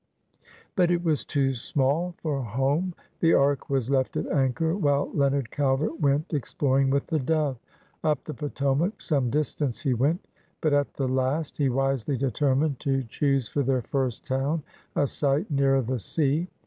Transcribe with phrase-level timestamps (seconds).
[0.75, 2.95] But it was too small for a home.
[3.19, 7.59] The Ark was left at anchor, while Leonard Calvert went explor ing with the Dove.
[8.03, 10.25] Up the Potomac some distance he went,
[10.59, 14.63] but at the last he wisely determined to choose for their first town
[14.95, 16.47] a site nearer the sea.